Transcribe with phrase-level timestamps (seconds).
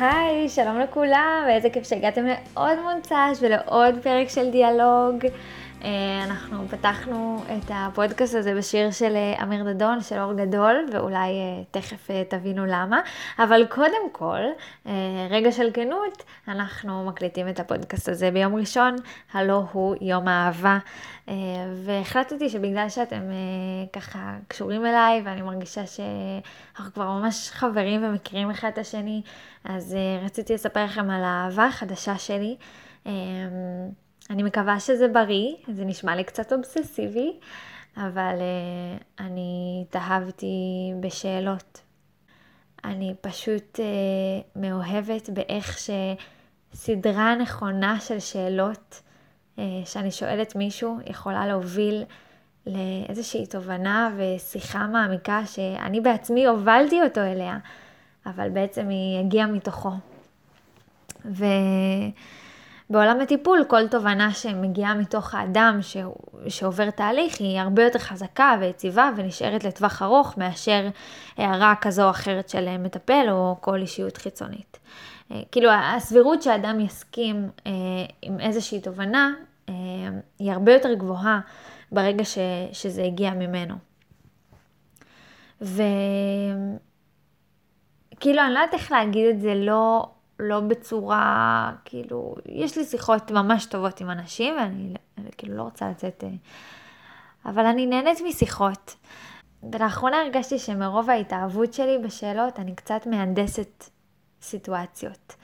[0.00, 5.26] היי, שלום לכולם, ואיזה כיף שהגעתם לעוד מונצ'ש ולעוד פרק של דיאלוג.
[5.84, 11.30] אה, אנחנו פתחנו את הפודקאסט הזה בשיר של אה, אמיר דדון, של אור גדול, ואולי
[11.30, 13.00] אה, תכף תבינו למה.
[13.38, 14.40] אבל קודם כל,
[15.30, 18.96] רגע של כנות, אנחנו מקליטים את הפודקאסט הזה ביום ראשון,
[19.32, 20.78] הלא הוא יום האהבה.
[21.84, 23.22] והחלטתי שבגלל שאתם
[23.92, 29.22] ככה קשורים אליי, ואני מרגישה שאנחנו כבר ממש חברים ומכירים אחד את השני,
[29.64, 32.56] אז רציתי לספר לכם על האהבה החדשה שלי.
[34.30, 37.32] אני מקווה שזה בריא, זה נשמע לי קצת אובססיבי,
[37.96, 41.80] אבל uh, אני התאהבתי בשאלות.
[42.84, 43.80] אני פשוט uh,
[44.56, 45.78] מאוהבת באיך
[46.74, 49.02] שסדרה נכונה של שאלות
[49.56, 52.04] uh, שאני שואלת מישהו יכולה להוביל
[52.66, 57.58] לאיזושהי תובנה ושיחה מעמיקה שאני בעצמי הובלתי אותו אליה,
[58.26, 59.90] אבל בעצם היא הגיעה מתוכו.
[61.24, 61.44] ו...
[62.90, 65.96] בעולם הטיפול כל תובנה שמגיעה מתוך האדם ש...
[66.48, 70.88] שעובר תהליך היא הרבה יותר חזקה ויציבה ונשארת לטווח ארוך מאשר
[71.36, 74.78] הערה כזו או אחרת של מטפל או כל אישיות חיצונית.
[75.32, 77.72] אה, כאילו הסבירות שאדם יסכים אה,
[78.22, 79.32] עם איזושהי תובנה
[79.68, 79.74] אה,
[80.38, 81.40] היא הרבה יותר גבוהה
[81.92, 82.38] ברגע ש...
[82.72, 83.74] שזה הגיע ממנו.
[85.60, 85.78] וכאילו
[88.22, 90.08] אני לא יודעת איך להגיד את זה לא
[90.38, 94.94] לא בצורה, כאילו, יש לי שיחות ממש טובות עם אנשים, ואני
[95.38, 96.30] כאילו לא רוצה לצאת, אה,
[97.50, 98.96] אבל אני נהנית משיחות.
[99.72, 103.84] ולאחרונה הרגשתי שמרוב ההתאהבות שלי בשאלות, אני קצת מהנדסת
[104.42, 105.36] סיטואציות.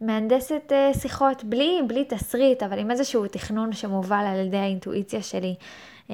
[0.00, 5.54] מהנדסת uh, שיחות בלי, בלי תסריט, אבל עם איזשהו תכנון שמובל על ידי האינטואיציה שלי,
[6.08, 6.10] uh,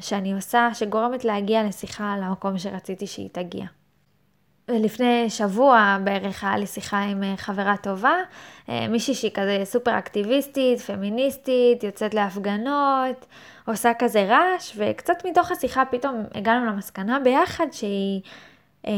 [0.00, 3.66] שאני עושה, שגורמת להגיע לשיחה למקום שרציתי שהיא תגיע.
[4.78, 8.14] לפני שבוע בערך היה לי שיחה עם אה, חברה טובה,
[8.68, 13.26] אה, מישהי שהיא כזה סופר אקטיביסטית, פמיניסטית, יוצאת להפגנות,
[13.66, 18.20] עושה כזה רעש, וקצת מתוך השיחה פתאום הגענו למסקנה ביחד שהיא
[18.86, 18.92] אה,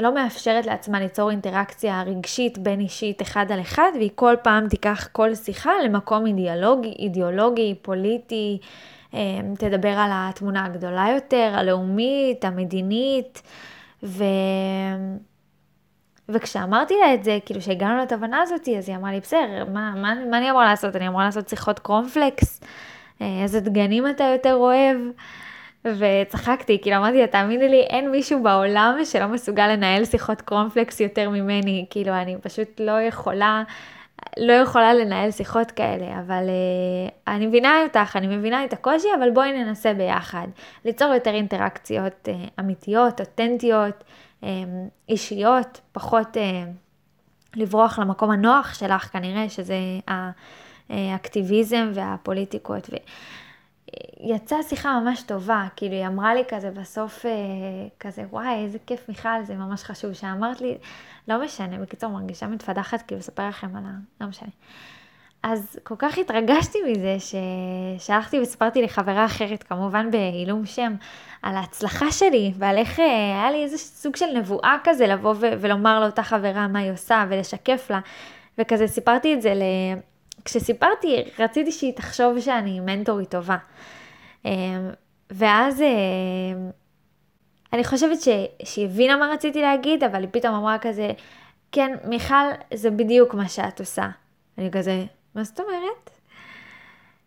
[0.00, 5.08] לא מאפשרת לעצמה ליצור אינטראקציה רגשית בין אישית אחד על אחד, והיא כל פעם תיקח
[5.12, 8.58] כל שיחה למקום אידיאולוגי, אידיאולוגי פוליטי,
[9.14, 9.20] אה,
[9.58, 13.42] תדבר על התמונה הגדולה יותר, הלאומית, המדינית.
[14.02, 14.24] ו...
[16.28, 20.14] וכשאמרתי לה את זה, כאילו שהגענו לתובנה הזאת, אז היא אמרה לי, בסדר, מה, מה,
[20.30, 20.96] מה אני אמורה לעשות?
[20.96, 22.60] אני אמורה לעשות שיחות קרונפלקס?
[23.22, 24.96] אה, איזה דגנים אתה יותר אוהב?
[25.84, 31.30] וצחקתי, כאילו אמרתי לה, תאמיני לי, אין מישהו בעולם שלא מסוגל לנהל שיחות קרונפלקס יותר
[31.30, 33.62] ממני, כאילו אני פשוט לא יכולה,
[34.38, 39.30] לא יכולה לנהל שיחות כאלה, אבל uh, אני מבינה אותך, אני מבינה את הקושי, אבל
[39.30, 40.46] בואי ננסה ביחד.
[40.84, 44.04] ליצור יותר אינטראקציות uh, אמיתיות, אותנטיות,
[44.42, 44.46] um,
[45.08, 46.40] אישיות, פחות uh,
[47.56, 49.76] לברוח למקום הנוח שלך כנראה, שזה
[50.88, 52.90] האקטיביזם והפוליטיקות.
[52.92, 52.96] ו...
[54.20, 57.30] יצאה שיחה ממש טובה, כאילו היא אמרה לי כזה בסוף, אה,
[58.00, 60.78] כזה וואי איזה כיף מיכל, זה ממש חשוב שאמרת לי,
[61.28, 63.90] לא משנה, בקיצור מרגישה מתפתחת, כאילו לספר לכם על ה...
[64.20, 64.48] לא משנה.
[65.42, 67.16] אז כל כך התרגשתי מזה
[67.98, 70.94] ששלחתי וסיפרתי לחברה אחרת, כמובן בעילום שם,
[71.42, 76.00] על ההצלחה שלי ועל איך אה, היה לי איזה סוג של נבואה כזה לבוא ולומר
[76.00, 78.00] לאותה חברה מה היא עושה ולשקף לה.
[78.58, 79.54] וכזה סיפרתי את זה.
[80.44, 83.56] כשסיפרתי, רציתי שהיא תחשוב שאני מנטורית טובה.
[84.44, 84.90] אמ,
[85.30, 86.70] ואז אמ,
[87.72, 88.28] אני חושבת ש...
[88.64, 91.10] שהיא הבינה מה רציתי להגיד, אבל היא פתאום אמרה כזה,
[91.72, 92.34] כן, מיכל,
[92.74, 94.08] זה בדיוק מה שאת עושה.
[94.58, 96.10] אני כזה, מה זאת אומרת?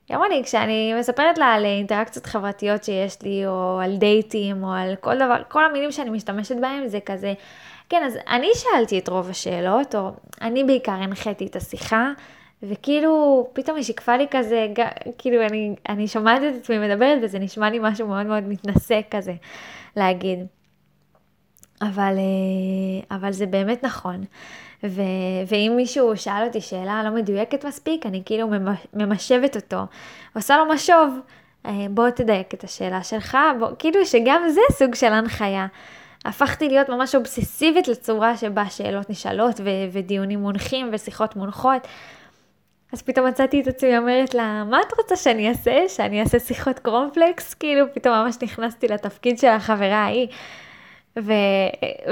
[0.09, 4.71] היא אמרה לי, כשאני מספרת לה על אינטראקציות חברתיות שיש לי, או על דייטים, או
[4.71, 7.33] על כל דבר, כל המילים שאני משתמשת בהם, זה כזה,
[7.89, 12.11] כן, אז אני שאלתי את רוב השאלות, או אני בעיקר הנחיתי את השיחה,
[12.69, 14.67] וכאילו, פתאום היא שיקפה לי כזה,
[15.17, 19.33] כאילו, אני, אני שומעת את עצמי מדברת, וזה נשמע לי משהו מאוד מאוד מתנשא כזה
[19.95, 20.39] להגיד.
[21.81, 24.23] אבל, אה, אבל זה באמת נכון.
[24.83, 25.01] ו,
[25.47, 28.47] ואם מישהו שאל אותי שאלה לא מדויקת מספיק, אני כאילו
[28.93, 29.81] ממשבת אותו,
[30.35, 31.19] עושה לו משוב,
[31.65, 35.67] אה, בוא תדייק את השאלה שלך, בוא, כאילו שגם זה סוג של הנחיה.
[36.25, 41.87] הפכתי להיות ממש אובססיבית לצורה שבה שאלות נשאלות ו- ודיונים מונחים ושיחות מונחות.
[42.93, 45.89] אז פתאום מצאתי את עצמי אומרת לה, מה את רוצה שאני אעשה?
[45.89, 47.53] שאני אעשה שיחות קרומפלקס?
[47.53, 50.27] כאילו פתאום ממש נכנסתי לתפקיד של החברה ההיא.
[51.19, 51.31] ו...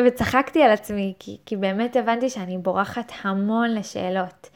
[0.05, 4.49] וצחקתי על עצמי, כי, כי באמת הבנתי שאני בורחת המון לשאלות,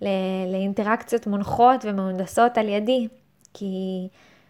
[0.00, 0.06] ל...
[0.52, 3.08] לאינטראקציות מונחות ומהונדסות על ידי,
[3.54, 4.08] כי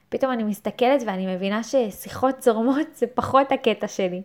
[0.09, 4.23] פתאום אני מסתכלת ואני מבינה ששיחות זורמות זה פחות הקטע שלי.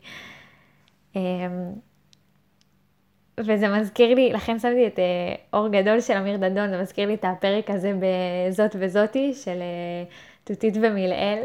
[3.39, 7.13] וזה מזכיר לי, לכן שמתי את אה, אור גדול של אמיר דדון, זה מזכיר לי
[7.13, 10.03] את הפרק הזה בזאת וזאתי של אה,
[10.43, 11.43] תותית ומילאל,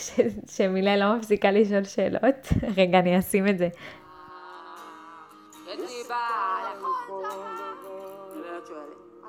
[0.56, 2.48] שמילאל לא מפסיקה לשאול שאלות.
[2.78, 3.68] רגע, אני אשים את זה.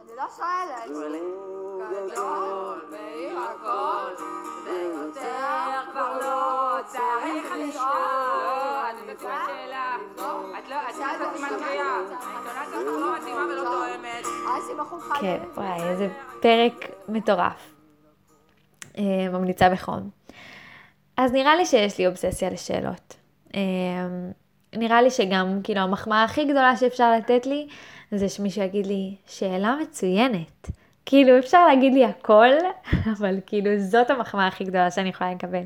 [0.02, 0.90] אני לא שואלת.
[1.92, 4.24] גדול בעיר הכל,
[4.66, 8.65] ויותר כבר לא צריך לשאול.
[15.22, 16.08] כן, וואי, איזה
[16.42, 17.76] פרק מטורף.
[19.32, 20.10] ממליצה בחום.
[21.18, 23.16] אז נראה לי שיש לי אובססיה לשאלות.
[24.74, 27.68] נראה לי שגם, כאילו, המחמאה הכי גדולה שאפשר לתת לי,
[28.12, 30.70] זה שמישהו יגיד לי, שאלה מצוינת.
[31.06, 32.48] כאילו, אפשר להגיד לי הכל,
[33.18, 35.64] אבל כאילו, זאת המחמאה הכי גדולה שאני יכולה לקבל.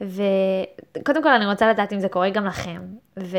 [0.00, 2.82] וקודם כל, אני רוצה לדעת אם זה קורה גם לכם.
[3.18, 3.36] ו...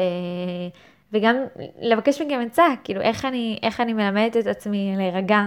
[1.15, 1.35] וגם
[1.81, 5.41] לבקש מכם עצה, כאילו, איך אני, איך אני מלמדת את עצמי להירגע,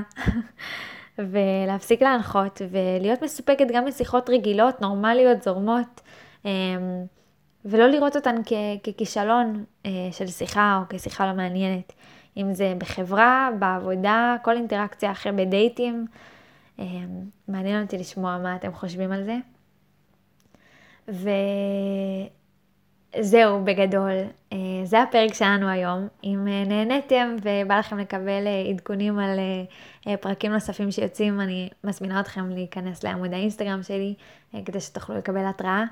[1.19, 6.01] ולהפסיק להנחות, ולהיות מסופקת גם בשיחות רגילות, נורמליות, זורמות.
[6.45, 6.51] אמ,
[7.65, 11.93] ולא לראות אותן כ- ככישלון אה, של שיחה או כשיחה לא מעניינת.
[12.37, 16.07] אם זה בחברה, בעבודה, כל אינטראקציה אחרת בדייטים.
[16.79, 16.85] אה,
[17.49, 19.37] מעניין אותי לשמוע מה אתם חושבים על זה.
[23.15, 24.17] וזהו בגדול,
[24.53, 24.59] אה,
[24.89, 26.09] זה הפרק שלנו היום.
[26.25, 29.39] אם אה, נהניתם ובא לכם לקבל אה, עדכונים על
[30.21, 34.15] פרקים נוספים שיוצאים, אני מזמינה אתכם להיכנס לעמוד האינסטגרם שלי,
[34.65, 35.85] כדי שתוכלו לקבל התראה.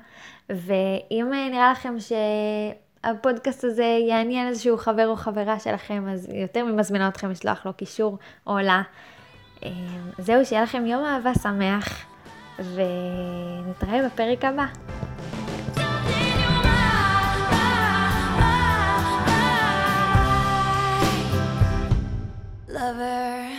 [0.49, 7.31] ואם נראה לכם שהפודקאסט הזה יעניין איזשהו חבר או חברה שלכם, אז יותר ממזמינה אתכם
[7.31, 8.17] לשלוח לו קישור
[8.47, 8.81] או לה.
[10.17, 12.05] זהו, שיהיה לכם יום אהבה שמח,
[12.59, 14.65] ונתראה בפרק הבא.
[22.67, 23.55] Lover